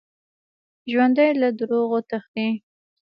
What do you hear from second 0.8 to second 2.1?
ژوندي له دروغو